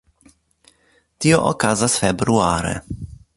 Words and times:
Tio 1.25 1.39
okazas 1.51 1.99
februare. 2.05 2.75